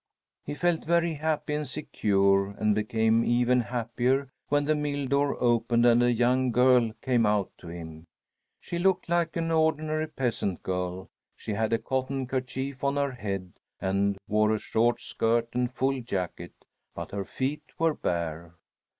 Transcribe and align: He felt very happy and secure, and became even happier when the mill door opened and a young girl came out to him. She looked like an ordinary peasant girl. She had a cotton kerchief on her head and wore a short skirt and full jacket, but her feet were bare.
He 0.43 0.55
felt 0.55 0.83
very 0.83 1.13
happy 1.13 1.53
and 1.53 1.67
secure, 1.67 2.55
and 2.57 2.73
became 2.73 3.23
even 3.23 3.59
happier 3.61 4.31
when 4.49 4.65
the 4.65 4.73
mill 4.73 5.05
door 5.05 5.39
opened 5.39 5.85
and 5.85 6.01
a 6.01 6.11
young 6.11 6.51
girl 6.51 6.91
came 7.03 7.23
out 7.27 7.51
to 7.59 7.67
him. 7.67 8.05
She 8.59 8.79
looked 8.79 9.07
like 9.09 9.35
an 9.35 9.51
ordinary 9.51 10.07
peasant 10.07 10.63
girl. 10.63 11.07
She 11.35 11.51
had 11.51 11.71
a 11.71 11.77
cotton 11.77 12.25
kerchief 12.25 12.83
on 12.83 12.95
her 12.95 13.11
head 13.11 13.53
and 13.79 14.17
wore 14.27 14.55
a 14.55 14.59
short 14.59 14.99
skirt 15.01 15.49
and 15.53 15.71
full 15.71 16.01
jacket, 16.01 16.53
but 16.95 17.11
her 17.11 17.23
feet 17.23 17.61
were 17.77 17.93
bare. 17.93 18.55